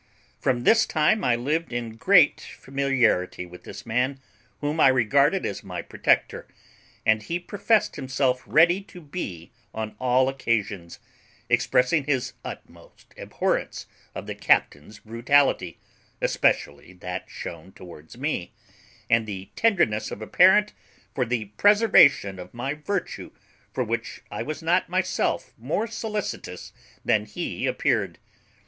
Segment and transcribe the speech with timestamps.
[0.39, 4.19] From this time I lived in great familiarity with this man,
[4.59, 6.47] whom I regarded as my protector,
[7.05, 10.97] which he professed himself ready to be on all occasions,
[11.49, 13.85] expressing the utmost abhorrence
[14.15, 15.77] of the captain's brutality,
[16.19, 18.53] especially that shewn towards me,
[19.07, 20.73] and the tenderness of a parent
[21.13, 23.29] for the preservation of my virtue,
[23.71, 26.73] for which I was not myself more solicitous
[27.05, 28.17] than he appeared.